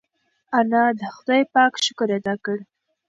[0.57, 2.57] انا د خدای پاک شکر ادا کړ.